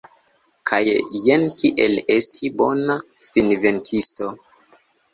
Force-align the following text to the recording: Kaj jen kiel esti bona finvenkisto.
Kaj 0.71 0.79
jen 1.25 1.45
kiel 1.59 1.95
esti 2.17 2.53
bona 2.65 2.99
finvenkisto. 3.31 4.37